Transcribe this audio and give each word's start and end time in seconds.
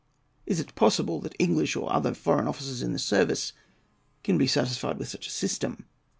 Is 0.47 0.59
it 0.59 0.73
possible 0.73 1.19
that 1.21 1.35
English, 1.37 1.75
or 1.75 1.93
other 1.93 2.15
foreign 2.15 2.47
officers 2.47 2.81
in 2.81 2.91
the 2.91 2.97
service, 2.97 3.53
can 4.23 4.35
be 4.35 4.47
satisfied 4.47 4.97
with 4.97 5.09
such 5.09 5.27
a 5.27 5.29
system? 5.29 5.85